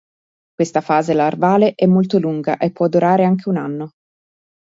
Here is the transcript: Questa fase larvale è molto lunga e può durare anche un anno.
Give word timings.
Questa 0.55 0.81
fase 0.81 1.13
larvale 1.13 1.75
è 1.75 1.85
molto 1.85 2.17
lunga 2.17 2.57
e 2.57 2.71
può 2.71 2.87
durare 2.87 3.23
anche 3.23 3.49
un 3.49 3.57
anno. 3.57 3.91